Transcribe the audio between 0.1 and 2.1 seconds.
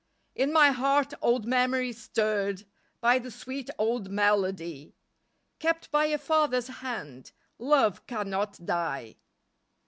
In my heart old memories